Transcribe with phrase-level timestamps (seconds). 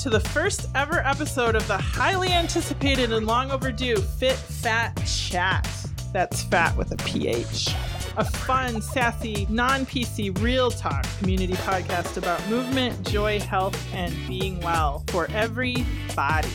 [0.00, 5.68] to the first ever episode of the highly anticipated and long overdue Fit Fat Chat.
[6.10, 7.74] That's fat with a PH.
[8.16, 14.58] A fun, sassy, non PC, real talk community podcast about movement, joy, health, and being
[14.60, 15.84] well for every
[16.16, 16.48] body.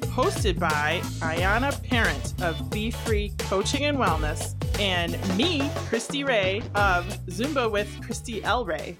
[0.00, 7.06] Hosted by Ayana Parent of Be Free Coaching and Wellness and me, Christy Ray of
[7.28, 8.66] Zumba with Christy L.
[8.66, 8.98] Ray.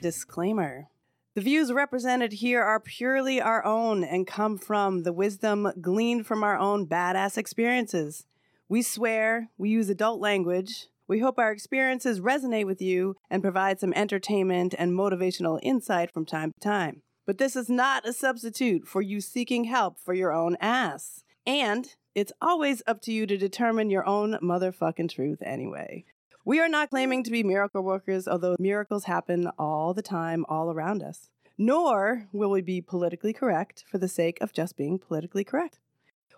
[0.00, 0.88] Disclaimer
[1.36, 6.42] The views represented here are purely our own and come from the wisdom gleaned from
[6.42, 8.26] our own badass experiences.
[8.68, 10.88] We swear, we use adult language.
[11.06, 16.26] We hope our experiences resonate with you and provide some entertainment and motivational insight from
[16.26, 17.02] time to time.
[17.26, 21.22] But this is not a substitute for you seeking help for your own ass.
[21.46, 26.06] And it's always up to you to determine your own motherfucking truth anyway.
[26.42, 30.72] We are not claiming to be miracle workers, although miracles happen all the time, all
[30.72, 31.28] around us.
[31.58, 35.80] Nor will we be politically correct for the sake of just being politically correct.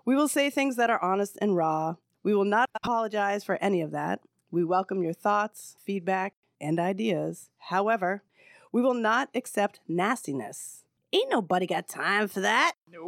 [0.05, 1.95] We will say things that are honest and raw.
[2.25, 4.20] We will not apologize for any of that.
[4.50, 7.50] We welcome your thoughts, feedback, and ideas.
[7.58, 8.25] However,
[8.73, 10.83] we will not accept nastiness.
[11.12, 12.73] Ain't nobody got time for that.
[12.91, 13.06] No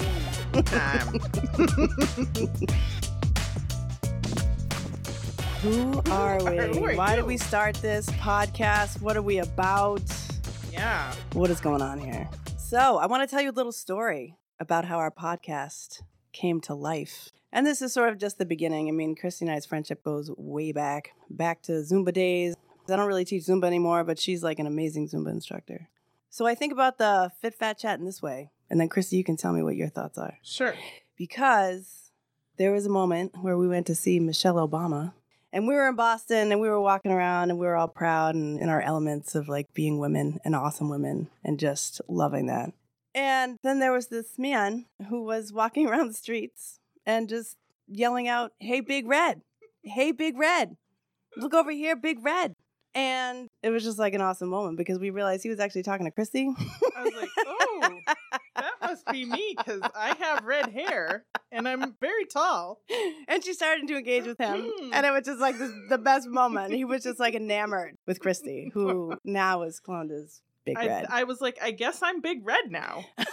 [0.62, 1.18] time.
[5.72, 6.58] Who are we?
[6.58, 9.00] Are Why did we start this podcast?
[9.00, 10.02] What are we about?
[10.70, 11.10] yeah.
[11.32, 12.28] What is going on here?
[12.58, 16.02] So, I want to tell you a little story about how our podcast
[16.34, 17.30] came to life.
[17.50, 18.88] And this is sort of just the beginning.
[18.88, 22.54] I mean, Christy and I's friendship goes way back, back to Zumba days.
[22.86, 25.88] I don't really teach Zumba anymore, but she's like an amazing Zumba instructor.
[26.28, 28.50] So I think about the Fit Fat Chat in this way.
[28.68, 30.36] And then, Christy, you can tell me what your thoughts are.
[30.42, 30.74] Sure.
[31.16, 32.10] Because
[32.58, 35.14] there was a moment where we went to see Michelle Obama.
[35.54, 38.34] And we were in Boston and we were walking around and we were all proud
[38.34, 42.72] and in our elements of like being women and awesome women and just loving that.
[43.14, 47.56] And then there was this man who was walking around the streets and just
[47.86, 49.42] yelling out, Hey, Big Red.
[49.84, 50.76] Hey, Big Red.
[51.36, 52.56] Look over here, Big Red.
[52.92, 56.06] And it was just like an awesome moment because we realized he was actually talking
[56.06, 56.52] to Christy.
[56.96, 57.98] I was like, oh,
[58.86, 62.80] must be me because I have red hair and I'm very tall.
[63.28, 64.70] and she started to engage with him.
[64.80, 64.90] Mm.
[64.92, 66.72] And it was just like the, the best moment.
[66.72, 71.06] He was just like enamored with Christy, who now is cloned as Big I, Red.
[71.08, 73.04] I was like, I guess I'm big red now.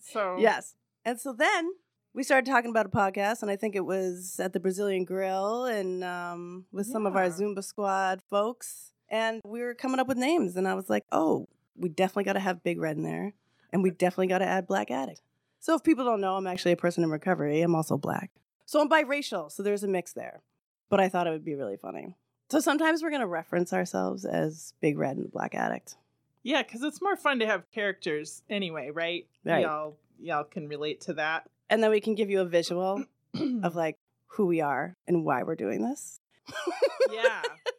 [0.00, 0.74] So yes.
[1.04, 1.70] And so then
[2.14, 5.66] we started talking about a podcast, and I think it was at the Brazilian Grill
[5.66, 8.92] and um, with some of our Zumba Squad folks.
[9.10, 12.34] And we were coming up with names, and I was like, oh, we definitely got
[12.34, 13.34] to have Big Red in there,
[13.72, 15.20] and we definitely got to add Black Addict.
[15.60, 17.60] So if people don't know, I'm actually a person in recovery.
[17.62, 18.30] I'm also black.
[18.66, 20.42] So I'm biracial, so there's a mix there.
[20.88, 22.14] But I thought it would be really funny.
[22.50, 25.96] So sometimes we're going to reference ourselves as Big Red and the Black Addict.
[26.42, 29.26] yeah, because it's more fun to have characters anyway, right?
[29.44, 29.62] Right.
[29.62, 31.48] Y'all, y'all can relate to that.
[31.68, 33.04] And then we can give you a visual
[33.62, 33.96] of like
[34.28, 36.20] who we are and why we're doing this.
[37.12, 37.42] yeah.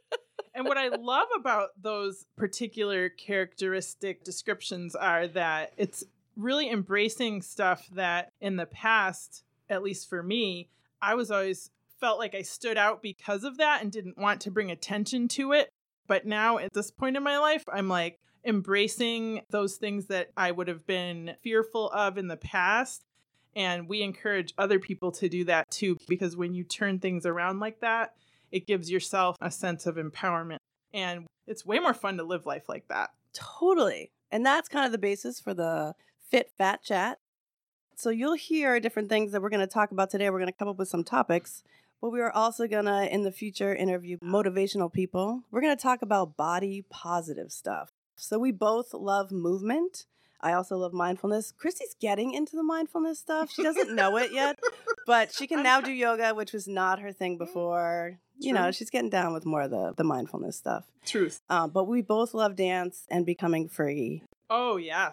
[0.59, 6.03] And what I love about those particular characteristic descriptions are that it's
[6.35, 10.67] really embracing stuff that in the past, at least for me,
[11.01, 11.71] I was always
[12.01, 15.53] felt like I stood out because of that and didn't want to bring attention to
[15.53, 15.69] it.
[16.07, 20.51] But now at this point in my life, I'm like embracing those things that I
[20.51, 23.05] would have been fearful of in the past.
[23.55, 27.61] And we encourage other people to do that too, because when you turn things around
[27.61, 28.15] like that,
[28.51, 30.57] it gives yourself a sense of empowerment.
[30.93, 33.11] And it's way more fun to live life like that.
[33.33, 34.11] Totally.
[34.31, 35.95] And that's kind of the basis for the
[36.29, 37.19] Fit Fat Chat.
[37.95, 40.29] So you'll hear different things that we're going to talk about today.
[40.29, 41.63] We're going to come up with some topics,
[42.01, 45.43] but we are also going to, in the future, interview motivational people.
[45.51, 47.91] We're going to talk about body positive stuff.
[48.15, 50.05] So we both love movement.
[50.41, 51.51] I also love mindfulness.
[51.51, 53.51] Christy's getting into the mindfulness stuff.
[53.51, 54.59] She doesn't know it yet,
[55.05, 57.45] but she can now do yoga, which was not her thing mm-hmm.
[57.45, 58.19] before.
[58.39, 60.85] You know, she's getting down with more of the, the mindfulness stuff.
[61.05, 61.41] Truth.
[61.49, 64.23] Um, but we both love dance and becoming free.
[64.49, 65.11] Oh, yeah.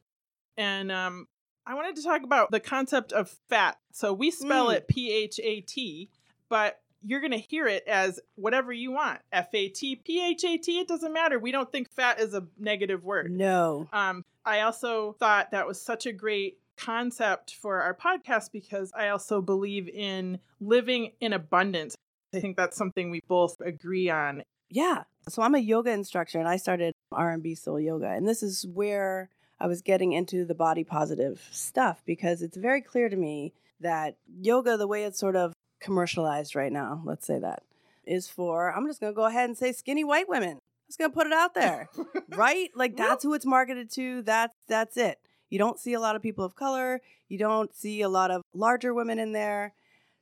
[0.56, 1.26] And um,
[1.66, 3.76] I wanted to talk about the concept of fat.
[3.92, 4.74] So we spell Mm.
[4.76, 6.08] it P H A T,
[6.48, 10.44] but you're going to hear it as whatever you want F A T, P H
[10.44, 10.78] A T.
[10.78, 11.38] It doesn't matter.
[11.38, 13.30] We don't think fat is a negative word.
[13.30, 13.88] No.
[13.92, 19.08] Um, I also thought that was such a great concept for our podcast because I
[19.08, 21.96] also believe in living in abundance.
[22.34, 24.42] I think that's something we both agree on.
[24.68, 25.04] Yeah.
[25.28, 29.30] So I'm a yoga instructor and I started R&B soul yoga and this is where
[29.58, 34.16] I was getting into the body positive stuff because it's very clear to me that
[34.40, 37.62] yoga the way it's sort of commercialized right now, let's say that,
[38.04, 40.52] is for I'm just going to go ahead and say skinny white women.
[40.52, 41.88] I'm just going to put it out there.
[42.36, 42.70] right?
[42.74, 44.22] Like that's who it's marketed to.
[44.22, 45.18] That's that's it.
[45.48, 47.00] You don't see a lot of people of color.
[47.28, 49.74] You don't see a lot of larger women in there.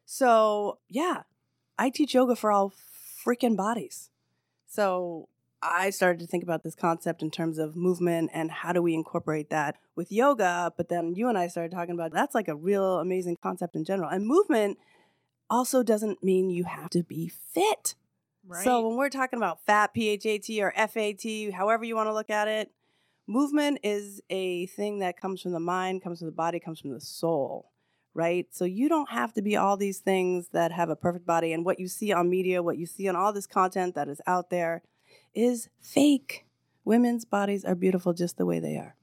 [0.07, 1.23] So, yeah,
[1.79, 2.73] I teach yoga for all
[3.25, 4.11] freaking bodies.
[4.67, 5.29] So,
[5.65, 8.93] I started to think about this concept in terms of movement and how do we
[8.93, 10.73] incorporate that with yoga.
[10.77, 13.85] But then you and I started talking about that's like a real amazing concept in
[13.85, 14.11] general.
[14.11, 14.79] And movement
[15.49, 17.95] also doesn't mean you have to be fit.
[18.47, 18.63] Right.
[18.63, 22.47] So when we're talking about fat, PHAT or FAT, however you want to look at
[22.47, 22.71] it,
[23.27, 26.91] movement is a thing that comes from the mind, comes from the body, comes from
[26.91, 27.71] the soul,
[28.15, 28.47] right?
[28.51, 31.53] So you don't have to be all these things that have a perfect body.
[31.53, 34.21] And what you see on media, what you see on all this content that is
[34.27, 34.83] out there
[35.35, 36.47] is fake.
[36.85, 38.97] Women's bodies are beautiful just the way they are.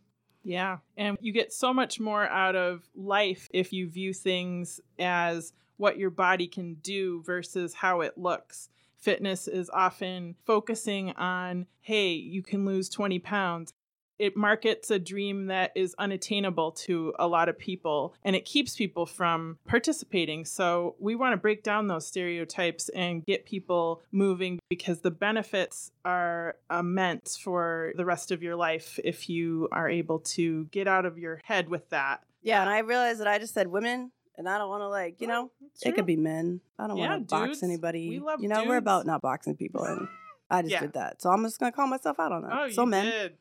[0.44, 0.78] Yeah.
[0.98, 5.98] And you get so much more out of life if you view things as what
[5.98, 8.70] your body can do versus how it looks.
[8.98, 13.74] Fitness is often focusing on, hey, you can lose 20 pounds.
[14.22, 18.76] It markets a dream that is unattainable to a lot of people and it keeps
[18.76, 20.46] people from participating.
[20.46, 25.90] So, we want to break down those stereotypes and get people moving because the benefits
[26.06, 31.08] are immense for the rest of your life if you are able to get out
[31.08, 32.22] of your head with that.
[32.44, 35.16] Yeah, and I realized that I just said women, and I don't want to like
[35.20, 36.62] you oh, know It's it could be men.
[36.78, 38.08] I don't Yeah, want to box anybody.
[38.08, 40.08] We love you know we're about not boxing people, and
[40.48, 40.82] I just Yeah.
[40.82, 41.24] did that.
[41.24, 42.52] So I'm just gonna call myself out on that.
[42.54, 43.38] Oh, so you men, did.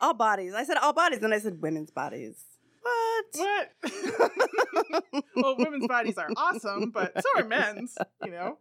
[0.00, 0.54] All bodies.
[0.54, 2.44] I said all bodies, and I said women's bodies.
[2.82, 3.24] What?
[3.34, 5.14] What?
[5.36, 8.58] well, women's bodies are awesome, but so are men's, you know?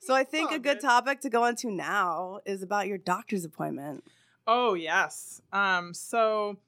[0.00, 0.80] so I think all a good good.
[0.80, 4.04] topic to go into now is about your doctor's appointment.
[4.46, 5.42] Oh, yes.
[5.52, 6.58] Um, so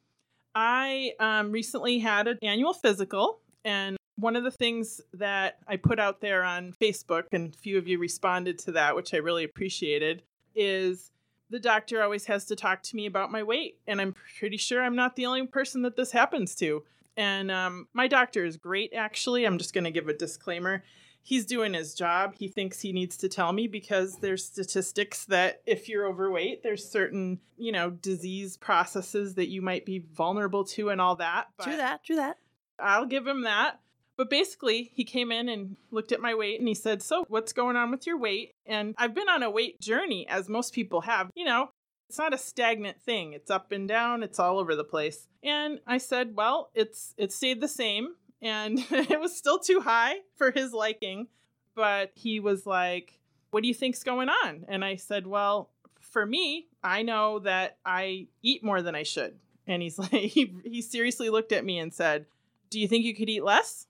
[0.55, 6.01] I um, recently had an annual physical, and one of the things that I put
[6.01, 9.45] out there on Facebook, and a few of you responded to that, which I really
[9.45, 10.23] appreciated,
[10.55, 11.11] is
[11.51, 13.79] the doctor always has to talk to me about my weight.
[13.87, 16.83] And I'm pretty sure I'm not the only person that this happens to.
[17.17, 19.45] And um, my doctor is great, actually.
[19.45, 20.83] I'm just going to give a disclaimer.
[21.23, 22.35] He's doing his job.
[22.39, 26.89] He thinks he needs to tell me because there's statistics that if you're overweight, there's
[26.89, 31.49] certain, you know, disease processes that you might be vulnerable to and all that.
[31.57, 32.05] But True that.
[32.05, 32.39] True that.
[32.79, 33.81] I'll give him that.
[34.17, 37.53] But basically, he came in and looked at my weight and he said, So, what's
[37.53, 38.55] going on with your weight?
[38.65, 41.31] And I've been on a weight journey, as most people have.
[41.35, 41.71] You know,
[42.09, 43.33] it's not a stagnant thing.
[43.33, 45.29] It's up and down, it's all over the place.
[45.43, 50.17] And I said, Well, it's it stayed the same and it was still too high
[50.37, 51.29] for his liking.
[51.75, 53.21] But he was like,
[53.51, 54.65] What do you think's going on?
[54.69, 55.71] And I said, Well,
[56.01, 59.39] for me, I know that I eat more than I should.
[59.67, 62.27] And he's like, he, he seriously looked at me and said,
[62.71, 63.87] Do you think you could eat less?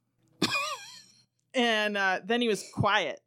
[1.57, 3.21] And uh, then he was quiet.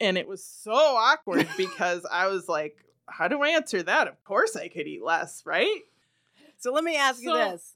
[0.00, 2.76] And it was so awkward because I was like,
[3.06, 4.08] How do I answer that?
[4.08, 5.80] Of course I could eat less, right?
[6.58, 7.74] So let me ask you this: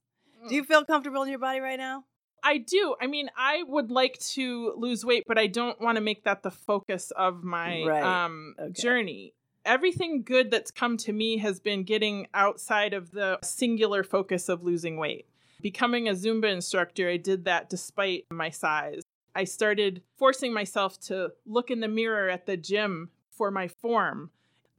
[0.49, 2.05] Do you feel comfortable in your body right now?
[2.43, 2.95] I do.
[3.01, 6.43] I mean, I would like to lose weight, but I don't want to make that
[6.45, 8.05] the focus of my Right.
[8.05, 8.73] um, Okay.
[8.73, 9.35] journey.
[9.65, 14.63] Everything good that's come to me has been getting outside of the singular focus of
[14.63, 15.27] losing weight.
[15.61, 19.03] Becoming a Zumba instructor, I did that despite my size.
[19.37, 24.31] I started forcing myself to look in the mirror at the gym for my form.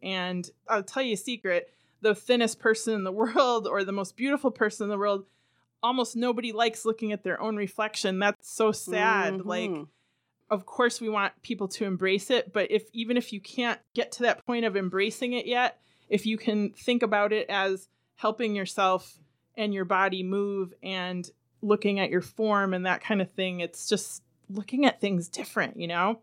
[0.02, 1.72] And I'll tell you a secret
[2.02, 5.26] the thinnest person in the world or the most beautiful person in the world
[5.84, 8.18] almost nobody likes looking at their own reflection.
[8.18, 9.46] That's so sad.
[9.46, 9.88] Like, Mhm.
[10.50, 14.12] of course, we want people to embrace it, but if even if you can't get
[14.14, 18.56] to that point of embracing it yet, if you can think about it as helping
[18.56, 19.20] yourself
[19.56, 21.30] and your body move and
[21.62, 25.78] looking at your form and that kind of thing, it's just looking at things different,
[25.80, 26.20] you know?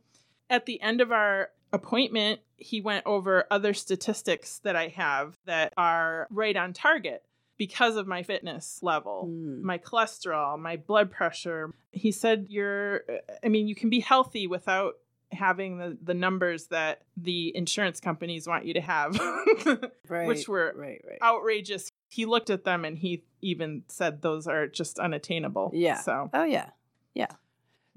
[0.51, 5.73] At the end of our appointment, he went over other statistics that I have that
[5.77, 7.25] are right on target
[7.57, 9.63] because of my fitness level Mm.
[9.63, 11.73] my cholesterol, my blood pressure.
[11.93, 13.03] He said you're
[13.45, 14.95] I mean you can be healthy without
[15.33, 19.19] having the the numbers that the insurance companies want you to have.
[20.09, 20.27] Right.
[20.29, 21.19] which were right, right.
[21.23, 21.91] outrageous.
[22.09, 25.71] He looked at them and he even said those are just unattainable.
[25.75, 26.01] Yeah.
[26.01, 26.71] So Oh yeah.
[27.15, 27.31] yeah.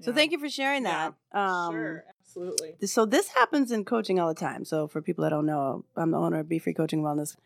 [0.00, 1.14] So thank you for sharing that.
[1.32, 2.76] Um, sure, absolutely.
[2.86, 4.64] So this happens in coaching all the time.
[4.64, 7.36] So for people that don't know, I'm the owner of Be Free Coaching Wellness.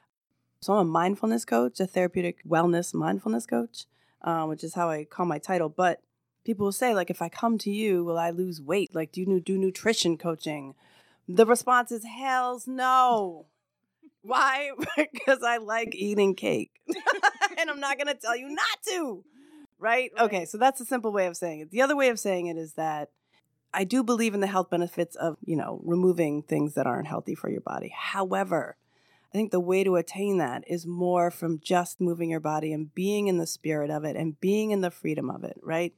[0.60, 3.86] So I'm a mindfulness coach, a therapeutic wellness mindfulness coach,
[4.22, 5.68] um, which is how I call my title.
[5.68, 6.00] But
[6.44, 8.94] people will say, like, if I come to you, will I lose weight?
[8.94, 10.74] Like, do you do nutrition coaching?
[11.26, 13.46] The response is, hell's no.
[14.22, 14.70] Why?
[15.12, 16.70] because I like eating cake,
[17.58, 19.24] and I'm not gonna tell you not to.
[19.82, 20.12] Right?
[20.16, 20.24] Right.
[20.24, 21.70] Okay, so that's a simple way of saying it.
[21.70, 23.10] The other way of saying it is that
[23.74, 27.34] I do believe in the health benefits of, you know, removing things that aren't healthy
[27.34, 27.92] for your body.
[27.94, 28.76] However,
[29.32, 32.94] I think the way to attain that is more from just moving your body and
[32.94, 35.94] being in the spirit of it and being in the freedom of it, right?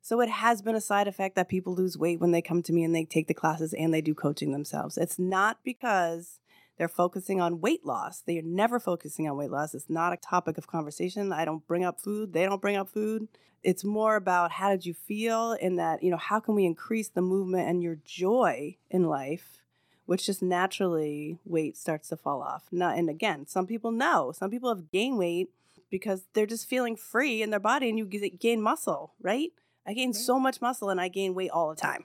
[0.00, 2.72] So it has been a side effect that people lose weight when they come to
[2.72, 4.96] me and they take the classes and they do coaching themselves.
[4.96, 6.38] It's not because
[6.78, 8.20] they're focusing on weight loss.
[8.20, 9.74] They are never focusing on weight loss.
[9.74, 11.32] It's not a topic of conversation.
[11.32, 12.32] I don't bring up food.
[12.32, 13.28] They don't bring up food.
[13.64, 17.08] It's more about how did you feel and that, you know, how can we increase
[17.08, 19.64] the movement and your joy in life,
[20.06, 22.66] which just naturally weight starts to fall off.
[22.70, 24.32] Now, and again, some people know.
[24.32, 25.50] Some people have gained weight
[25.90, 29.50] because they're just feeling free in their body and you gain muscle, right?
[29.84, 32.04] I gain so much muscle and I gain weight all the time.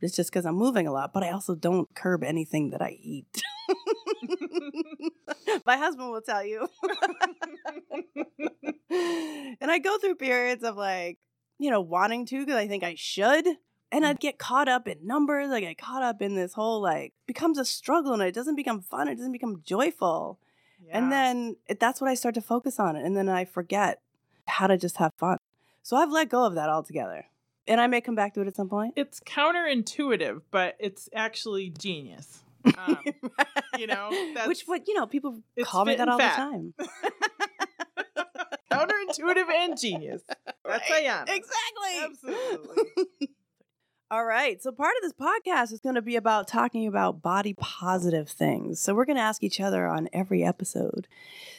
[0.00, 2.98] It's just because I'm moving a lot, but I also don't curb anything that I
[3.00, 3.42] eat.
[5.66, 6.68] My husband will tell you.
[9.60, 11.18] and I go through periods of like,
[11.58, 13.46] you know, wanting to because I think I should.
[13.90, 14.08] And mm.
[14.08, 15.50] I'd get caught up in numbers.
[15.50, 18.80] I get caught up in this whole like becomes a struggle and it doesn't become
[18.80, 19.08] fun.
[19.08, 20.38] It doesn't become joyful.
[20.86, 20.98] Yeah.
[20.98, 22.96] And then it, that's what I start to focus on.
[22.96, 24.00] And then I forget
[24.46, 25.38] how to just have fun.
[25.82, 27.26] So I've let go of that altogether.
[27.66, 28.94] And I may come back to it at some point.
[28.96, 32.40] it's counterintuitive, but it's actually genius.
[32.78, 32.98] Um,
[33.78, 36.36] you know, that's Which what you know, people call me that all fat.
[36.36, 36.74] the time.
[38.72, 40.22] counterintuitive and genius.
[40.26, 41.04] That's Right.
[41.04, 41.26] am.
[41.28, 42.02] Exactly.
[42.02, 43.28] Absolutely.
[44.10, 44.62] All right.
[44.62, 48.78] So part of this podcast is going to be about talking about body positive things.
[48.78, 51.08] So we're going to ask each other on every episode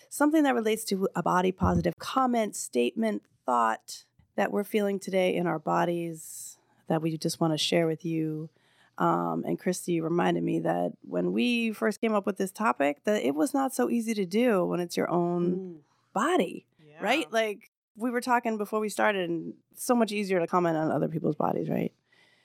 [0.09, 4.03] something that relates to a body positive comment, statement, thought
[4.35, 6.57] that we're feeling today in our bodies
[6.87, 8.49] that we just want to share with you.
[8.97, 13.23] Um, and Christy reminded me that when we first came up with this topic, that
[13.23, 15.79] it was not so easy to do when it's your own
[16.13, 16.65] body.
[16.87, 17.03] Yeah.
[17.03, 17.31] right?
[17.31, 21.07] Like we were talking before we started, and so much easier to comment on other
[21.07, 21.93] people's bodies, right?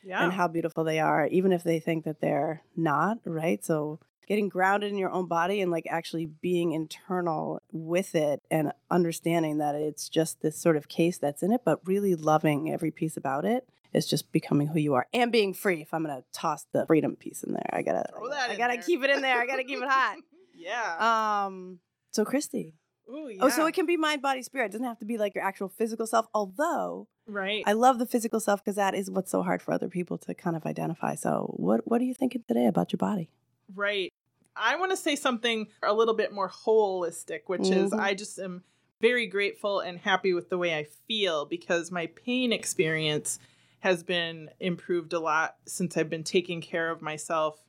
[0.02, 0.24] Yeah.
[0.24, 3.62] And how beautiful they are, even if they think that they're not, right?
[3.62, 8.72] So getting grounded in your own body and like actually being internal with it and
[8.90, 12.90] understanding that it's just this sort of case that's in it, but really loving every
[12.90, 15.82] piece about it is just becoming who you are and being free.
[15.82, 18.74] If I'm gonna toss the freedom piece in there, I gotta Throw that I gotta
[18.74, 18.82] there.
[18.82, 19.40] keep it in there.
[19.40, 20.16] I gotta keep it hot.
[20.54, 21.44] yeah.
[21.46, 21.80] Um
[22.10, 22.74] so Christy,
[23.10, 23.44] Ooh, yeah.
[23.44, 24.66] Oh, so it can be mind, body, spirit.
[24.66, 26.26] It doesn't have to be like your actual physical self.
[26.34, 27.62] Although right.
[27.66, 30.34] I love the physical self because that is what's so hard for other people to
[30.34, 31.14] kind of identify.
[31.14, 33.30] So, what what are you thinking today about your body?
[33.74, 34.12] Right.
[34.56, 38.00] I want to say something a little bit more holistic, which is Mhm.
[38.00, 38.64] I just am
[39.00, 43.38] very grateful and happy with the way I feel because my pain experience
[43.80, 47.64] has been improved a lot since I've been taking care of myself,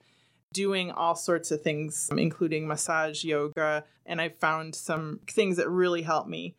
[0.54, 6.02] doing all sorts of things, including massage, yoga, and I found some things that really
[6.02, 6.56] help me.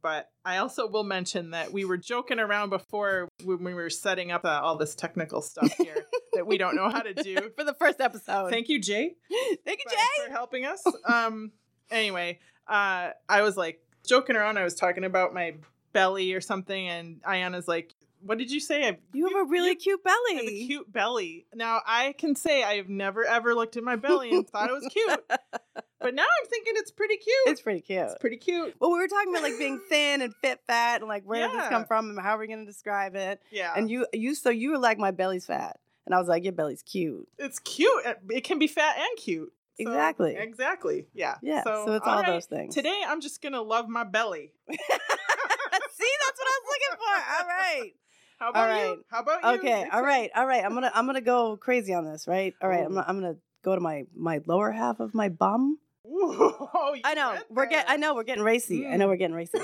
[0.00, 4.30] But I also will mention that we were joking around before when we were setting
[4.30, 7.50] up uh, all this technical stuff here that we don't know how to do.
[7.56, 8.48] for the first episode.
[8.48, 9.16] Thank you, Jay,
[9.66, 10.24] Thank you, Jay.
[10.24, 10.82] for helping us.
[11.04, 11.50] Um,
[11.90, 14.56] anyway, uh, I was like joking around.
[14.56, 15.56] I was talking about my
[15.92, 18.86] belly or something, and Ayana's like, "What did you say?
[18.88, 20.36] I You have a really cute I belly.
[20.36, 23.96] have a cute belly." Now I can say I have never ever looked at my
[23.96, 25.20] belly and thought it was cute,
[26.00, 27.36] but now I'm thinking it's pretty cute.
[27.46, 28.00] It's pretty cute.
[28.00, 28.74] It's pretty cute.
[28.80, 31.58] well, we were talking about like being thin and fit, fat, and like where did
[31.58, 33.40] this come from, and how are we going to describe it?
[33.50, 36.44] Yeah, And you, you, so you were like, my belly's fat, and I was like,
[36.44, 37.28] your belly's cute.
[37.38, 38.04] it's cute.
[38.30, 39.52] It- can be fat and cute.
[39.80, 40.34] So- Exactly.
[40.36, 41.06] Exactly.
[41.14, 41.36] Yeah.
[41.40, 41.62] Yeah.
[41.62, 42.26] So, it's all all right.
[42.32, 42.74] those things.
[42.74, 44.52] Today I'm just gonna love my belly.
[44.70, 47.14] See, that's what I was looking for.
[47.38, 47.92] All right.
[48.38, 49.04] How about All you?
[49.10, 49.48] How about you?
[49.58, 49.80] Okay.
[49.80, 50.30] Your All right.
[50.34, 50.64] All right.
[50.64, 52.28] I'm gonna I'm gonna go crazy on this.
[52.28, 52.54] Right.
[52.62, 52.84] All right.
[52.84, 55.78] I'm gonna, I'm gonna go to my my lower half of my bum.
[56.08, 58.86] You I know we're get I know we're getting racy.
[58.86, 59.10] I know Mm.
[59.10, 59.58] we're getting racy.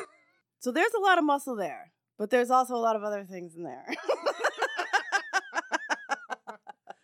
[0.59, 3.55] so there's a lot of muscle there, but there's also a lot of other things
[3.57, 3.87] in there.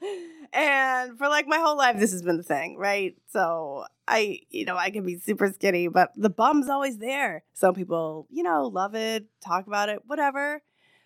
[0.52, 3.14] and for like my whole life, this has been the thing, right?
[3.28, 7.44] So I, you know, I can be super skinny, but the bum's always there.
[7.54, 10.62] Some people, you know, love it, talk about it, whatever.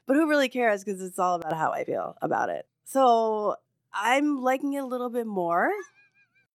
[0.06, 0.84] But who really cares?
[0.84, 2.66] Because it's all about how I feel about it.
[2.84, 3.56] So
[3.92, 5.70] I'm liking it a little bit more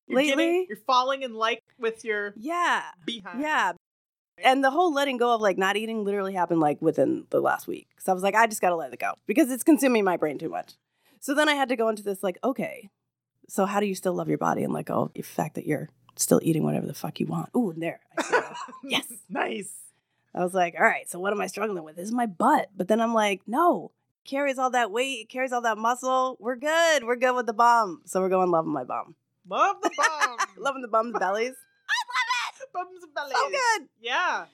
[0.08, 0.30] You're lately.
[0.36, 3.42] getting- you're falling in like with your yeah, behind.
[3.42, 3.72] yeah.
[4.44, 7.68] And the whole letting go of like not eating literally happened like within the last
[7.68, 7.88] week.
[8.00, 10.16] So I was like, I just got to let it go because it's consuming my
[10.16, 10.76] brain too much.
[11.20, 12.90] So then I had to go into this like, okay,
[13.50, 15.66] so how do you still love your body and let go of the fact that
[15.68, 17.50] you're still eating whatever the fuck you want?
[17.58, 18.00] Ooh, and there.
[18.18, 18.38] I see.
[18.84, 19.06] Yes.
[19.28, 19.74] nice.
[20.34, 21.96] I was like, all right, so what am I struggling with?
[21.96, 22.70] This is my butt.
[22.76, 23.92] But then I'm like, no,
[24.26, 26.38] carries all that weight, carries all that muscle.
[26.40, 27.04] We're good.
[27.04, 28.02] We're good with the bum.
[28.06, 29.16] So we're going loving my bum.
[29.48, 30.38] Love the bum.
[30.58, 31.54] Loving the bum's bellies.
[31.90, 32.74] I love it.
[32.74, 33.34] bums and bellies.
[33.34, 33.88] So good.
[34.00, 34.46] Yeah.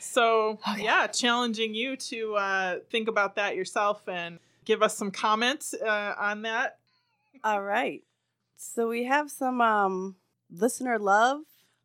[0.00, 0.82] So Okay.
[0.84, 6.14] yeah, challenging you to uh, think about that yourself and give us some comments uh,
[6.18, 6.78] on that.
[7.44, 8.02] All right.
[8.56, 10.16] So we have some um
[10.50, 11.42] listener love.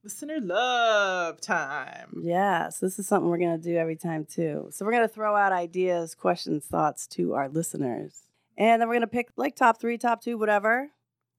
[0.08, 2.22] Listener love time.
[2.24, 4.70] Yes, this is something we're going to do every time too.
[4.72, 8.14] So we're going to throw out ideas, questions, thoughts to our listeners.
[8.58, 10.92] And then we're going to pick like top three, top two, whatever,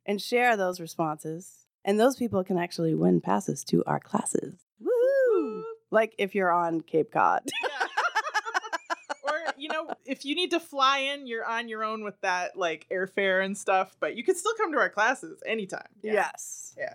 [0.04, 1.64] and share those responses.
[1.82, 4.60] And those people can actually win passes to our classes.
[4.78, 5.64] Woo!
[5.90, 7.48] Like if you're on Cape Cod.
[7.62, 9.32] Yeah.
[9.32, 12.54] or you know, if you need to fly in, you're on your own with that
[12.56, 13.96] like airfare and stuff.
[13.98, 15.88] But you can still come to our classes anytime.
[16.02, 16.12] Yeah.
[16.12, 16.74] Yes.
[16.78, 16.94] Yeah.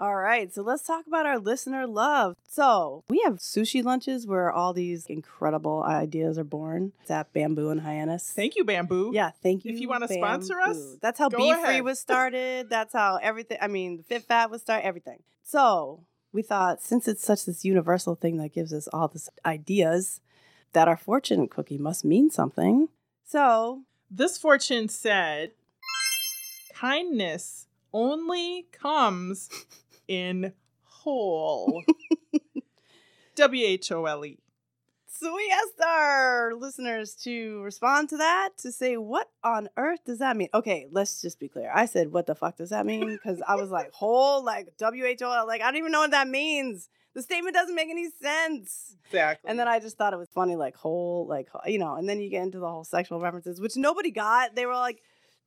[0.00, 2.34] All right, so let's talk about our listener love.
[2.48, 6.92] So, we have sushi lunches where all these incredible ideas are born.
[7.02, 8.32] It's at Bamboo and Hyannis.
[8.32, 9.12] Thank you, Bamboo.
[9.14, 9.72] Yeah, thank you.
[9.72, 12.68] If you wanna sponsor us, that's how Be Free was started.
[12.68, 13.58] That's how everything.
[13.60, 14.84] I mean, Fit Fat was started.
[14.84, 15.22] Everything.
[15.44, 16.00] So
[16.32, 20.20] we thought, since it's such this universal thing that gives us all these ideas,
[20.72, 22.88] that our fortune cookie must mean something.
[23.24, 25.52] So This fortune said,
[26.74, 29.48] kindness only comes
[30.08, 31.82] in whole.
[33.36, 34.38] W H O L E.
[35.06, 40.18] So we asked our listeners to respond to that to say, what on earth does
[40.18, 40.48] that mean?
[40.52, 41.70] Okay, let's just be clear.
[41.72, 43.12] I said, what the fuck does that mean?
[43.12, 46.00] Because I was like, whole, like W H O L, like I don't even know
[46.00, 46.88] what that means.
[47.14, 48.96] The statement doesn't make any sense.
[49.06, 49.48] Exactly.
[49.48, 51.94] And then I just thought it was funny, like whole, like you know.
[51.94, 54.56] And then you get into the whole sexual references, which nobody got.
[54.56, 55.00] They were like,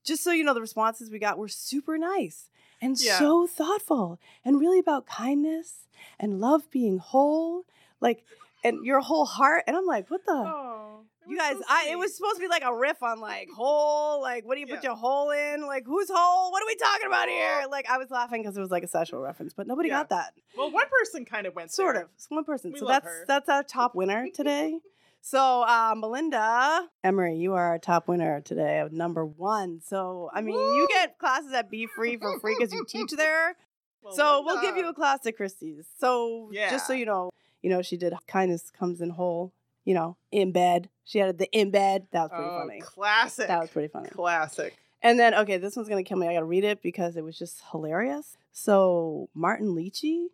[0.06, 2.50] just so you know, the responses we got were super nice
[2.82, 3.20] and Yeah.
[3.20, 5.88] so thoughtful and really about kindness
[6.20, 7.66] and love being whole,
[8.02, 8.24] like
[8.64, 9.64] and your whole heart.
[9.68, 10.32] And I'm like, what the.
[10.34, 13.50] Oh, You guys, so I it was supposed to be like a riff on like
[13.56, 15.66] whole, like what do you put your hole in?
[15.68, 16.52] Like who's whole?
[16.52, 17.66] What are we talking about here?
[17.70, 19.96] Like I was laughing because it was like a sexual reference, but nobody Yeah.
[20.00, 20.34] got that.
[20.58, 22.04] Well, one person kind of went Sort there.
[22.06, 22.10] of.
[22.30, 22.72] One person.
[22.72, 23.26] We so that's her.
[23.28, 24.80] that's our top winner today.
[25.22, 29.82] So uh, Melinda Emery, you are our top winner today of number one.
[29.86, 33.56] So I mean, you get classes at Be Free for free because you teach there.
[34.04, 35.86] Well, so we'll give you a class at Christy's.
[36.00, 39.52] So just so you know, you know she did kindness comes in whole.
[39.84, 40.90] You know, in bed.
[41.04, 42.08] She added the in bed.
[42.12, 42.80] That was pretty oh, funny.
[42.80, 43.48] Classic.
[43.48, 44.10] That was pretty funny.
[44.10, 44.78] classic.
[45.02, 46.28] And then, okay, this one's gonna kill me.
[46.28, 48.38] I gotta read it because it was just hilarious.
[48.52, 50.28] So Martin Leachy,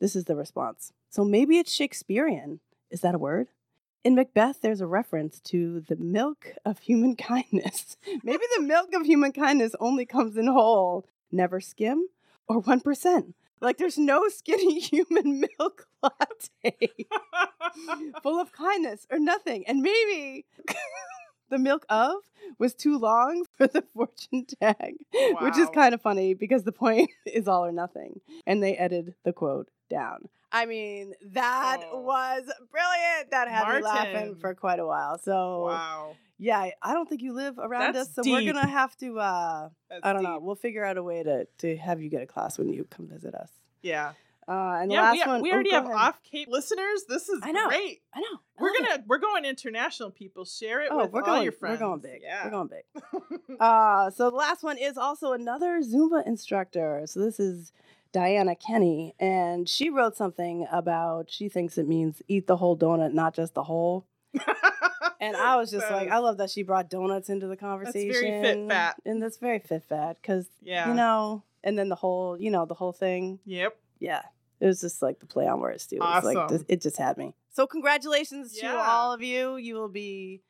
[0.00, 0.92] this is the response.
[1.08, 2.60] So maybe it's Shakespearean.
[2.90, 3.48] Is that a word?
[4.02, 7.96] In Macbeth, there's a reference to the milk of human kindness.
[8.22, 12.08] maybe the milk of human kindness only comes in whole, never skim,
[12.48, 13.34] or one percent.
[13.60, 16.88] Like there's no skinny human milk latte
[18.22, 19.64] full of kindness or nothing.
[19.66, 20.46] And maybe
[21.50, 22.14] the milk of
[22.58, 24.94] was too long for the fortune tag,
[25.40, 28.20] which is kind of funny because the point is all or nothing.
[28.46, 30.28] And they edited the quote down.
[30.52, 32.00] I mean, that Oh.
[32.00, 33.30] was brilliant.
[33.30, 35.18] That had me laughing for quite a while.
[35.18, 36.16] So, wow.
[36.38, 38.14] yeah, I don't think you live around That's us.
[38.16, 39.68] So, we're going to have to, uh,
[40.02, 42.58] I don't know, we'll figure out a way to, to have you get a class
[42.58, 43.50] when you come visit us.
[43.82, 44.12] Yeah.
[44.48, 45.96] Uh, and yeah, last we, one, we oh, already go have ahead.
[45.96, 47.04] off Cape listeners.
[47.08, 47.68] This is I know.
[47.68, 48.00] great.
[48.12, 48.38] I know.
[48.58, 50.10] I We're gonna we're going international.
[50.10, 51.42] People share it Oh, with we're all going.
[51.44, 51.78] your friends.
[51.80, 52.22] We're going big.
[52.24, 52.44] Yeah.
[52.46, 53.02] We're going big.
[53.60, 57.02] Uh, so the last one is also another Zumba instructor.
[57.06, 57.72] So this is
[58.12, 63.12] Diana Kenny, and she wrote something about she thinks it means eat the whole donut,
[63.12, 64.06] not just the whole.
[65.20, 68.08] And I was just like, I love that she brought donuts into the conversation.
[68.08, 68.96] That's very fit fat.
[69.04, 70.88] and that's very fit fat because yeah.
[70.88, 73.38] you know, and then the whole, you know, the whole thing.
[73.44, 73.76] Yep.
[73.98, 74.22] Yeah,
[74.60, 75.96] it was just like the play on words too.
[75.96, 76.48] It like Awesome.
[76.48, 77.34] this, it just had me.
[77.52, 79.56] So congratulations to all of you.
[79.56, 80.40] You will be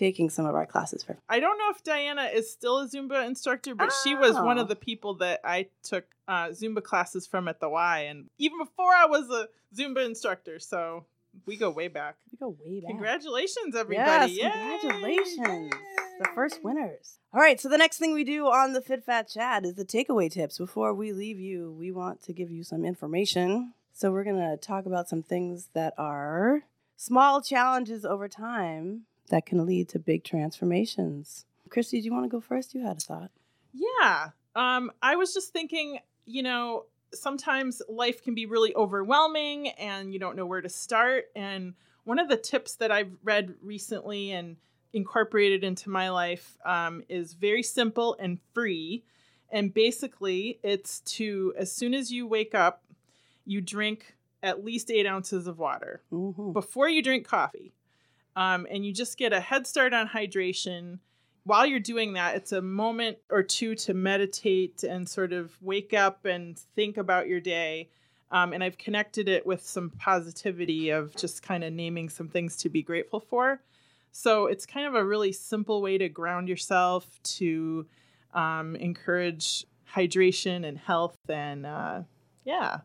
[0.00, 3.26] taking some of our classes for I don't know if Diana is still a Zumba
[3.26, 7.48] instructor, but she was one of the people that I took uh, Zumba classes from
[7.48, 10.58] at the Y, and even before I was a Zumba instructor.
[10.58, 11.04] So
[11.44, 12.16] we go way back.
[12.32, 12.88] We go way back.
[12.88, 14.32] Congratulations, everybody!
[14.32, 14.88] Yes, Yay!
[14.88, 15.72] congratulations.
[16.18, 17.18] The first winners.
[17.34, 19.84] All right, so the next thing we do on the Fit Fat Chat is the
[19.84, 20.56] takeaway tips.
[20.56, 23.74] Before we leave you, we want to give you some information.
[23.92, 26.62] So we're going to talk about some things that are
[26.96, 31.44] small challenges over time that can lead to big transformations.
[31.68, 32.74] Christy, do you want to go first?
[32.74, 33.30] You had a thought.
[33.72, 34.30] Yeah.
[34.54, 40.18] Um, I was just thinking, you know, sometimes life can be really overwhelming and you
[40.20, 41.26] don't know where to start.
[41.34, 44.56] And one of the tips that I've read recently and
[44.92, 49.04] incorporated into my life um, is very simple and free.
[49.52, 52.84] And basically, it's to, as soon as you wake up,
[53.44, 56.52] you drink at least eight ounces of water Mm-hmm.
[56.52, 57.72] before you drink coffee.
[58.36, 60.98] Um, and you just get a head start on hydration.
[61.44, 65.94] While you're doing that, it's a moment or two to meditate and sort of wake
[65.94, 67.90] up and think about your day.
[68.30, 72.56] Um, and I've connected it with some positivity of just kind of naming some things
[72.58, 73.60] to be grateful for.
[74.12, 77.86] So it's kind of a really simple way to ground yourself, to
[78.34, 81.18] um, encourage hydration and health.
[81.28, 82.02] And uh,
[82.44, 82.80] yeah.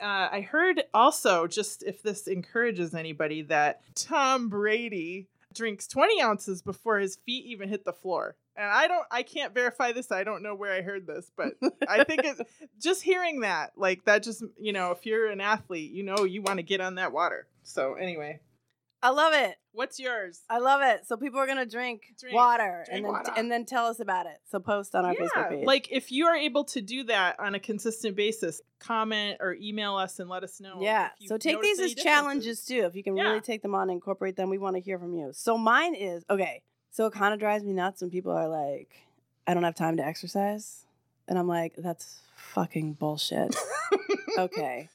[0.00, 6.62] Uh, I heard also, just if this encourages anybody, that Tom Brady drinks 20 ounces
[6.62, 8.36] before his feet even hit the floor.
[8.56, 10.12] And I don't, I can't verify this.
[10.12, 11.54] I don't know where I heard this, but
[11.88, 12.40] I think it's
[12.80, 16.42] just hearing that, like that just, you know, if you're an athlete, you know, you
[16.42, 17.46] want to get on that water.
[17.62, 18.40] So anyway,
[19.02, 19.56] I love it.
[19.72, 20.40] what's yours?
[20.50, 21.06] I love it.
[21.06, 22.34] So people are gonna drink, Drink.
[22.34, 23.32] water Drink and then water.
[23.36, 24.38] and then tell us about it.
[24.50, 25.66] So post on our Facebook page.
[25.66, 29.96] like if you are able to do that on a consistent basis, comment or email
[29.96, 30.78] us and let us know.
[30.82, 31.10] yeah.
[31.26, 32.84] So take these as challenges too.
[32.84, 33.24] If you can Yeah.
[33.28, 35.30] really take them on and incorporate them, we want to hear from you.
[35.32, 36.62] So mine is okay.
[36.90, 38.90] So it kind of drives me nuts when people are like,
[39.46, 40.84] "I don't have time to exercise,"
[41.28, 43.54] and I'm like, "That's fucking bullshit."
[44.38, 44.88] okay.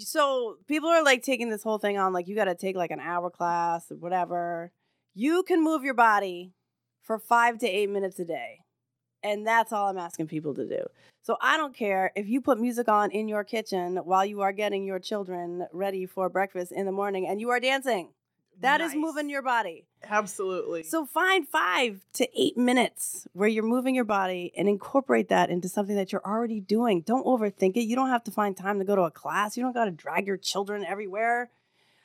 [0.00, 2.90] So people are like taking this whole thing on like you got to take like
[2.90, 4.72] an hour class or whatever.
[5.14, 6.52] You can move your body
[7.02, 8.60] for 5 to 8 minutes a day.
[9.22, 10.84] And that's all I'm asking people to do.
[11.22, 14.52] So I don't care if you put music on in your kitchen while you are
[14.52, 18.10] getting your children ready for breakfast in the morning and you are dancing.
[18.60, 19.00] That is Nice.
[19.00, 19.86] moving your body.
[20.02, 20.82] Absolutely.
[20.82, 25.68] So find five to eight minutes where you're moving your body and incorporate that into
[25.68, 27.02] something that you're already doing.
[27.02, 27.82] Don't overthink it.
[27.82, 29.56] You don't have to find time to go to a class.
[29.56, 31.50] You don't got to drag your children everywhere.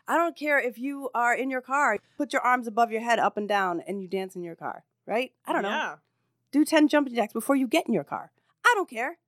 [0.08, 3.20] I don't care if you are in your car, put your arms above your head
[3.20, 5.32] up and down and you dance in your car, right?
[5.46, 5.70] I don't know.
[5.70, 5.96] Yeah.
[6.52, 8.32] Do 10 jumping jacks before you get in your car.
[8.66, 9.20] I don't care.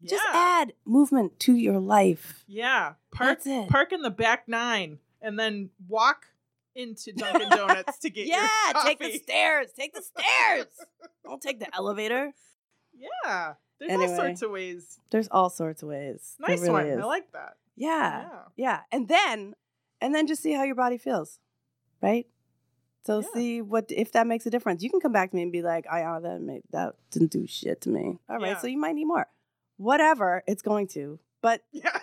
[0.00, 0.10] Yeah.
[0.10, 2.44] Just add movement to your life.
[2.48, 2.94] Yeah.
[3.12, 3.68] Park That's it.
[3.68, 6.26] park in the back nine and then walk
[6.74, 9.68] into Dunkin' Donuts to get yeah, your take the stairs.
[9.78, 10.66] Take the stairs.
[11.24, 12.32] don't take the elevator.
[12.96, 13.54] Yeah.
[13.78, 14.10] There's Anyway.
[14.10, 14.98] all sorts of ways.
[15.10, 16.36] There's all sorts of ways.
[16.38, 16.86] There Nice really one.
[16.86, 17.00] is.
[17.00, 17.54] I like that.
[17.76, 18.20] Yeah.
[18.22, 18.28] Yeah.
[18.56, 18.80] Yeah.
[18.92, 19.54] And then
[20.02, 21.38] and then just see how your body feels.
[22.02, 22.26] Right?
[23.06, 23.26] So Yeah.
[23.32, 24.82] see what if that makes a difference.
[24.82, 27.46] You can come back to me and be like, I that made, that didn't do
[27.46, 28.18] shit to me.
[28.28, 28.58] All right, Yeah.
[28.58, 29.26] so you might need more.
[29.78, 31.18] Whatever, it's going to.
[31.40, 31.98] But Yeah.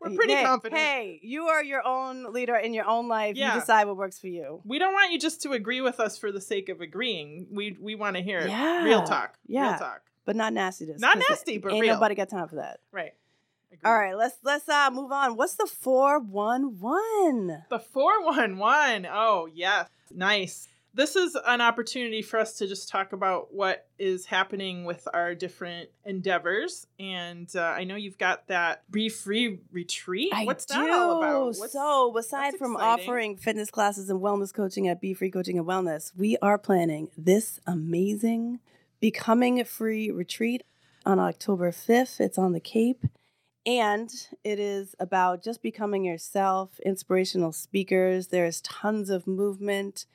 [0.00, 0.80] We're pretty hey, confident.
[0.80, 3.36] Hey, you are your own leader in your own life.
[3.36, 3.54] Yeah.
[3.54, 4.60] You decide what works for you.
[4.64, 7.48] We don't want you just to agree with us for the sake of agreeing.
[7.50, 8.46] We we want to hear.
[8.46, 8.84] Yeah.
[8.84, 9.38] Real talk.
[9.46, 9.70] Yeah.
[9.70, 10.02] Real talk.
[10.24, 11.00] But not nastiness.
[11.00, 11.94] Not 'cause nasty, but ain't real.
[11.94, 12.80] nobody got time for that.
[12.92, 13.12] Right.
[13.70, 13.80] Agreed.
[13.84, 15.36] All right, let's let's uh move on.
[15.36, 17.64] What's the four one one?
[17.68, 19.06] The 411.
[19.10, 19.88] Oh, yes.
[20.10, 20.68] Nice.
[20.94, 25.34] This is an opportunity for us to just talk about what is happening with our
[25.34, 26.86] different endeavors.
[26.98, 30.32] And uh, I know you've got that Be Free retreat.
[30.34, 30.74] I What's do.
[30.74, 31.44] that all about?
[31.58, 33.04] What's- so, aside from exciting.
[33.04, 37.10] offering fitness classes and wellness coaching at Be Free Coaching and Wellness, we are planning
[37.16, 38.58] this amazing
[39.00, 40.64] Becoming Free retreat
[41.06, 42.18] on October 5th.
[42.18, 43.04] It's on the Cape.
[43.66, 44.10] And
[44.44, 48.28] it is about just becoming yourself, inspirational speakers.
[48.28, 50.06] There's tons of movement.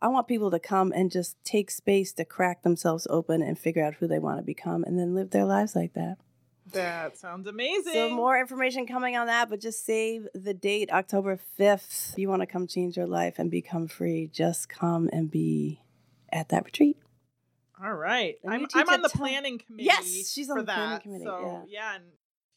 [0.00, 3.84] I want people to come and just take space to crack themselves open and figure
[3.84, 6.18] out who they want to become and then live their lives like that.
[6.72, 7.94] That sounds amazing.
[7.94, 12.12] So more information coming on that, but just save the date, October 5th.
[12.12, 15.80] If you want to come change your life and become free, just come and be
[16.30, 16.98] at that retreat.
[17.82, 18.36] All right.
[18.46, 19.84] I'm, I'm on the ton- planning committee.
[19.84, 21.02] Yes, she's on the planning that.
[21.02, 21.94] committee, So, yeah.
[21.94, 22.04] and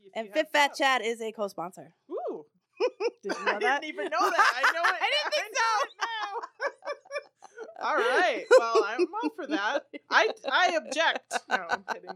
[0.04, 1.94] if And Fit Fat Chat is a co-sponsor.
[2.12, 2.46] Ooh.
[3.24, 3.82] Did you I know that?
[3.82, 4.54] didn't even know that.
[4.58, 4.96] I know it.
[5.02, 6.48] I didn't think know it now.
[7.84, 8.46] All right.
[8.58, 9.84] Well, I'm all for that.
[10.10, 11.34] I I object.
[11.50, 12.10] No, I'm kidding.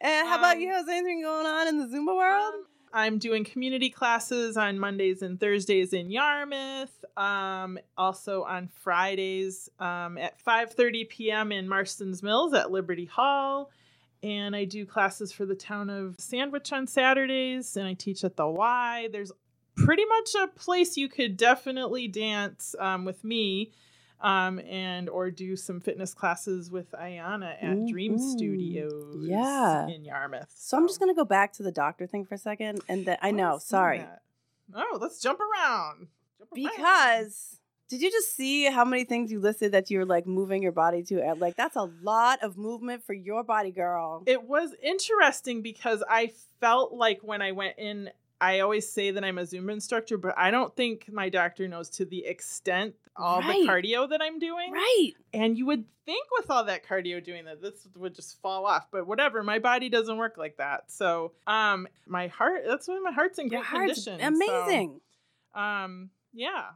[0.00, 0.74] And how about Um, you?
[0.74, 2.54] Is anything going on in the Zumba world?
[2.54, 7.04] Um, I'm doing community classes on Mondays and Thursdays in Yarmouth.
[7.16, 11.50] Um, also on Fridays um, at 5:30 p.m.
[11.52, 13.70] in Marston's Mills at Liberty Hall.
[14.22, 18.36] And I do classes for the town of Sandwich on Saturdays, and I teach at
[18.36, 19.08] the Y.
[19.12, 19.30] There's
[19.86, 23.72] pretty much a place you could definitely dance um, with me,
[24.20, 28.32] um, and or do some fitness classes with Ayana at Dream Mhm.
[28.32, 29.86] Studios, Yeah.
[29.88, 30.52] in Yarmouth.
[30.54, 32.80] so I'm just going to go back to the doctor thing for a second.
[32.88, 33.98] And then I know, sorry.
[33.98, 34.22] that.
[34.74, 36.08] Oh, let's jump around.
[36.38, 36.70] Jump around.
[36.76, 40.72] Because did you just see how many things you listed that you're like moving your
[40.72, 41.34] body to?
[41.38, 44.22] Like that's a lot of movement for your body, girl.
[44.26, 49.24] it was interesting because I felt like when I went in, I always say that
[49.24, 53.40] I'm a Zumba instructor, but I don't think my doctor knows to the extent all
[53.40, 53.62] Right.
[53.62, 54.72] the cardio that I'm doing.
[54.72, 55.12] right.
[55.32, 58.88] And you would think with all that cardio doing that this would just fall off,
[58.90, 59.42] but whatever.
[59.42, 60.90] My body doesn't work like that.
[60.90, 62.62] So, um, my heart.
[62.66, 64.20] That's why my heart's in Your great condition.
[64.20, 65.00] so, amazing.
[65.54, 66.66] um, yeah.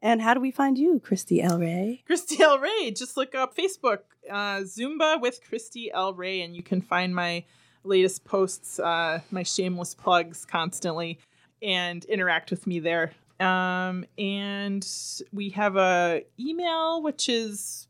[0.01, 1.59] And how do we find you, Christy L.
[1.59, 2.03] Ray?
[2.05, 2.59] Christy L.
[2.59, 2.91] Ray.
[2.91, 3.99] Just look up Facebook,
[4.31, 6.13] uh, Zumba with Christy L.
[6.13, 7.43] Ray, and you can find my
[7.83, 11.19] latest posts, uh, my shameless plugs constantly,
[11.61, 13.11] and interact with me there.
[13.39, 14.85] Um, and
[15.31, 17.87] we have a email, which is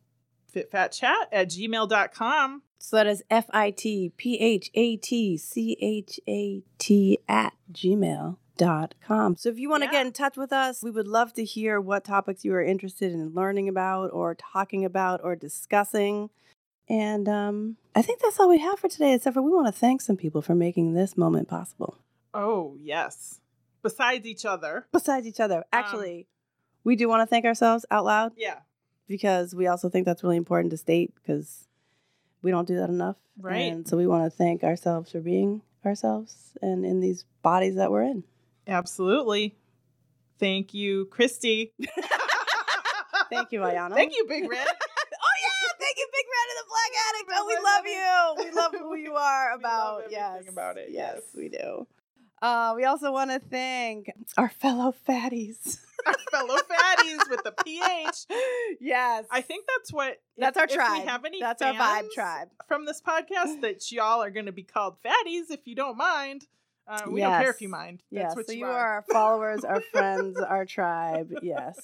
[0.54, 2.62] fitfatchat at gmail.com.
[2.80, 7.54] So that is F I T P H A T C H A T at
[7.72, 9.36] gmail.com.
[9.38, 9.92] So if you want to Yeah.
[9.92, 13.12] get in touch with us, we would love to hear what topics you are interested
[13.12, 16.30] in learning about or talking about or discussing.
[16.88, 19.72] And um, I think that's all we have for today, except for we want to
[19.80, 21.98] thank some people for making this moment possible.
[22.34, 23.40] Oh, yes.
[23.82, 24.86] Besides each other.
[24.92, 26.28] Besides each other, um, actually,
[26.84, 28.60] we do want to thank ourselves out loud Yeah.
[29.08, 31.68] because we also think that's really important to state because
[32.42, 33.18] we don't do that enough.
[33.40, 33.72] Right.
[33.72, 37.90] And so we want to thank ourselves for being ourselves and in these bodies that
[37.92, 38.24] we're in.
[38.68, 39.56] Absolutely.
[40.40, 41.74] Thank you, Christy.
[43.30, 43.94] Thank you, Ayana.
[43.94, 44.68] Thank you, Big Red.
[45.22, 47.32] Oh yeah, thank you, Big Red and the Black Addict.
[47.36, 48.46] Oh, we love you.
[48.46, 50.04] We love who you are about.
[50.10, 51.22] yes, about it, yes.
[51.36, 51.86] we do.
[52.42, 55.80] Uh, we also want to thank our fellow fatties.
[56.06, 58.38] Our fellow fatties with the PH.
[58.80, 61.02] yes, I think that's what that's if- our if tribe.
[61.02, 62.48] we have any that's our vibe tribe.
[62.68, 66.48] from this podcast that y'all are going to be called fatties if you don't mind.
[66.88, 68.02] Uh, we don't care if you mind.
[68.12, 68.72] That's what so you, you are.
[68.72, 71.34] are our followers, our friends, our tribe.
[71.44, 71.78] Yes.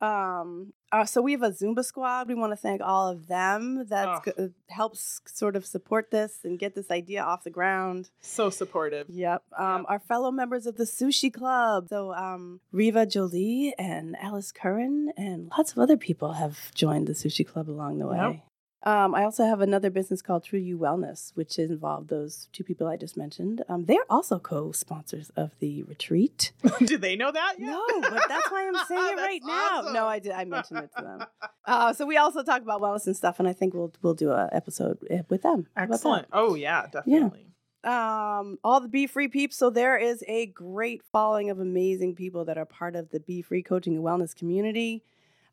[0.00, 0.72] Um.
[0.92, 2.26] Uh, so we have a Zumba squad.
[2.28, 3.86] We want to thank all of them.
[3.88, 4.50] That Oh.
[4.68, 8.10] helps sort of support this and get this idea off the ground.
[8.20, 9.08] So supportive.
[9.08, 9.42] Yep.
[9.56, 9.86] Um, Yep.
[9.88, 11.88] Our fellow members of the Sushi Club.
[11.90, 17.12] So um, Riva Jolie and Alice Curran and lots of other people have joined the
[17.12, 18.16] Sushi Club along the way.
[18.18, 18.40] Yep.
[18.82, 22.86] Um, I also have another business called True You Wellness, which involved those two people
[22.86, 23.62] I just mentioned.
[23.68, 26.52] Um, they're also co-sponsors of the retreat.
[26.86, 27.66] Do they know that yet?
[27.66, 29.90] No, but that's why I'm saying it right now.
[29.92, 30.32] No, I did.
[30.32, 31.24] I mentioned it to them.
[31.66, 34.32] Uh, so we also talk about wellness and stuff, and I think we'll we'll do
[34.32, 35.68] an episode eh, with them.
[35.76, 35.94] How about that?
[35.94, 36.26] Excellent.
[36.32, 37.46] Oh yeah, definitely.
[37.84, 39.56] um, all the Be Free peeps.
[39.56, 43.40] So there is a great following of amazing people that are part of the Be
[43.40, 45.04] Free Coaching and Wellness community.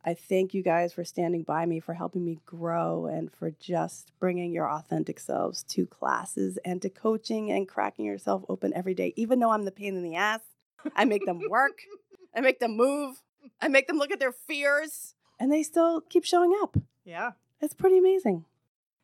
[0.06, 4.12] I thank you guys for standing by me, for helping me grow, and for just
[4.20, 9.14] bringing your authentic selves to classes and to coaching and cracking yourself open every day.
[9.18, 10.40] Even though I'm the pain in the ass,
[10.96, 11.80] I make them work,
[12.36, 13.22] I make them move,
[13.62, 16.78] I make them look at their fears, and they still keep showing up.
[17.04, 17.32] Yeah.
[17.60, 18.46] It's pretty amazing.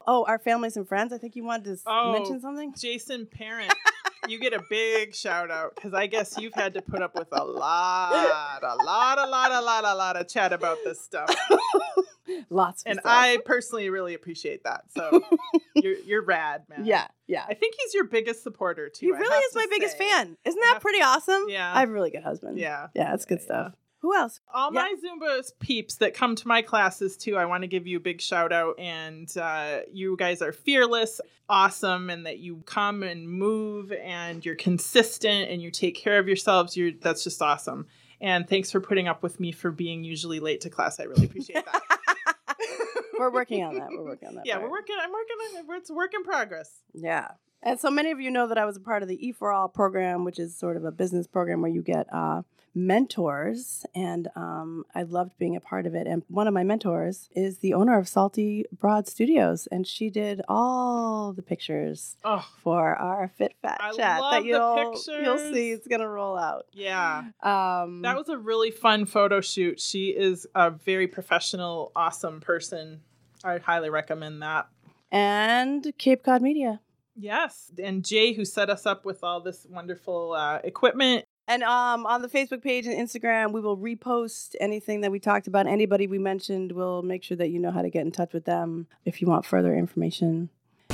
[0.05, 1.11] Oh, our families and friends.
[1.13, 2.73] I think you wanted to Oh, mention something.
[2.77, 3.73] Jason Parent,
[4.27, 7.27] you get a big shout out because I guess you've had to put up with
[7.31, 11.33] a lot, a lot, a lot, a lot, a lot of chat about this stuff,
[12.49, 13.11] Lots of and stuff.
[13.13, 14.83] I personally really appreciate that.
[14.95, 15.21] So
[15.75, 16.85] you're you're rad, man.
[16.85, 17.43] yeah, yeah.
[17.47, 19.07] I think he's your biggest supporter too.
[19.07, 20.37] He really is my to biggest fan.
[20.45, 21.45] Isn't that pretty awesome?
[21.49, 21.73] Yeah.
[21.73, 22.57] I have a really good husband.
[22.57, 22.87] Yeah.
[22.93, 23.73] Yeah, it's good Yeah, stuff.
[24.03, 24.41] Who else?
[24.53, 24.81] All Yeah.
[24.81, 28.01] my Zumba peeps that come to my classes too, I want to give you a
[28.01, 28.77] big shout out.
[28.77, 34.55] And uh, you guys are fearless, awesome, and that you come and move and you're
[34.55, 36.75] consistent and you take care of yourselves.
[36.77, 37.87] You're that's just awesome.
[38.19, 40.99] And thanks for putting up with me for being usually late to class.
[40.99, 41.81] I really appreciate that.
[43.17, 43.89] We're working on that.
[43.89, 44.45] We're working on that.
[44.45, 44.65] yeah, part.
[44.65, 44.95] we're working.
[45.01, 45.35] I'm working
[45.69, 45.77] on it.
[45.77, 46.81] It's a work in progress.
[46.93, 47.29] Yeah.
[47.61, 49.51] And so many of you know that I was a part of the E for
[49.53, 52.41] All program, which is sort of a business program where you get uh,
[52.75, 53.85] mentors.
[53.95, 56.07] And um, I loved being a part of it.
[56.07, 59.67] And one of my mentors is the owner of Salty Broad Studios.
[59.71, 64.41] And she did all the pictures Oh, for our Fit Fat I chat love that
[64.43, 65.71] the you'll, you'll see.
[65.71, 66.65] It's going to roll out.
[66.71, 67.25] yeah.
[67.41, 69.79] Um, That was a really fun photo shoot.
[69.79, 73.01] She is a very professional, awesome person.
[73.43, 74.67] I highly recommend that.
[75.11, 76.79] And Cape Cod Media.
[77.15, 81.25] Yes, and Jay, who set us up with all this wonderful uh, equipment.
[81.47, 85.47] And um, on the Facebook page and Instagram, we will repost anything that we talked
[85.47, 85.67] about.
[85.67, 88.45] Anybody we mentioned, we'll make sure that you know how to get in touch with
[88.45, 90.49] them if you want further information.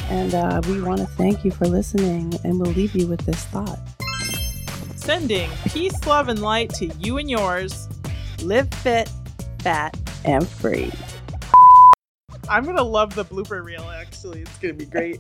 [0.09, 3.45] And uh, we want to thank you for listening, and we'll leave you with this
[3.45, 3.79] thought
[4.95, 7.87] Sending peace, love, and light to you and yours.
[8.41, 9.09] live fit,
[9.59, 10.91] fat, and free.
[12.49, 13.83] I'm gonna love the blooper reel.
[13.89, 15.19] Actually, it's gonna be great.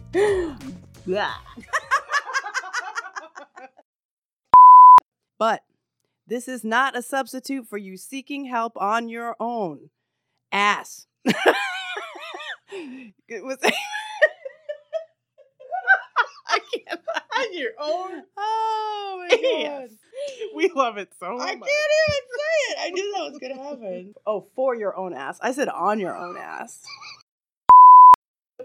[1.05, 1.33] Yeah.
[5.39, 5.63] But
[6.27, 9.89] this is not a substitute for you seeking help on your own.
[10.51, 11.07] Ass.
[11.25, 11.35] it
[13.43, 13.57] was.
[16.47, 16.99] I can't.
[17.37, 18.23] On your own.
[18.37, 19.39] Oh my god.
[19.41, 19.89] Yes.
[20.55, 21.41] We love it so much.
[21.41, 22.77] I can't even say it.
[22.81, 24.13] I knew that was gonna happen.
[24.27, 25.39] Oh, for your own ass.
[25.41, 26.83] I said on your own ass.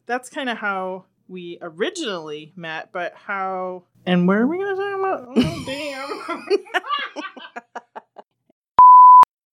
[0.06, 4.98] That's kind of how we originally met, but how and where are we gonna talk
[4.98, 5.28] about?
[5.36, 6.46] Oh, damn.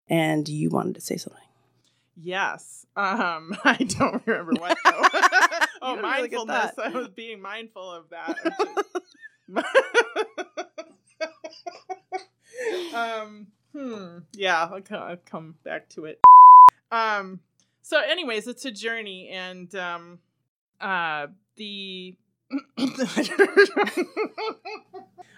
[0.09, 1.41] And you wanted to say something.
[2.21, 2.85] yes.
[2.97, 4.91] Um, I don't remember what though.
[5.81, 6.71] oh, had really mindfulness.
[6.77, 8.35] I was being mindful of that.
[12.93, 14.17] um, hmm.
[14.33, 16.19] Yeah, I'll, I'll come back to it.
[16.91, 17.39] Um,
[17.81, 20.19] so, anyways, it's a journey, and um,
[20.81, 22.15] uh, the.
[22.77, 22.93] I'm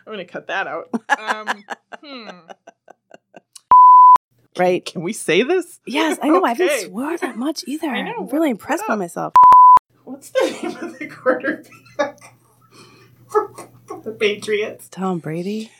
[0.05, 0.89] gonna cut that out.
[1.17, 1.63] Um,
[2.03, 2.29] hmm.
[4.57, 4.85] Right.
[4.85, 5.79] Can we say this?
[5.87, 6.43] Yes, I know.
[6.45, 6.85] I haven't Okay.
[6.85, 7.87] swore that much either.
[7.87, 9.33] I know, I'm really impressed by myself.
[10.03, 12.19] What's the name of the quarterback?
[14.03, 14.87] the Patriots.
[14.89, 15.71] Tom Brady.